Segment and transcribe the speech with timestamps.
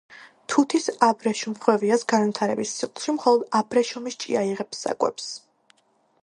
[0.51, 5.31] თუთის აბრეშუმხვევიას განვითარების ციკლში მხოლოდ აბრეშუმის ჭია იღებს საკვებს.